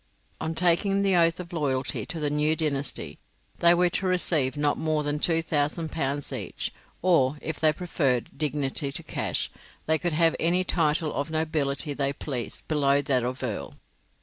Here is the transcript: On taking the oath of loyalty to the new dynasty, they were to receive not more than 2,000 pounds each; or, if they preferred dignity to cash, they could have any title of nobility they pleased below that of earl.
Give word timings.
On 0.39 0.55
taking 0.55 1.03
the 1.03 1.15
oath 1.15 1.39
of 1.39 1.53
loyalty 1.53 2.07
to 2.07 2.19
the 2.19 2.31
new 2.31 2.55
dynasty, 2.55 3.19
they 3.59 3.75
were 3.75 3.91
to 3.91 4.07
receive 4.07 4.57
not 4.57 4.79
more 4.79 5.03
than 5.03 5.19
2,000 5.19 5.91
pounds 5.91 6.33
each; 6.33 6.73
or, 7.03 7.37
if 7.39 7.59
they 7.59 7.71
preferred 7.71 8.35
dignity 8.35 8.91
to 8.93 9.03
cash, 9.03 9.51
they 9.85 9.99
could 9.99 10.13
have 10.13 10.35
any 10.39 10.63
title 10.63 11.13
of 11.13 11.29
nobility 11.29 11.93
they 11.93 12.13
pleased 12.13 12.67
below 12.67 13.03
that 13.03 13.23
of 13.23 13.43
earl. 13.43 13.75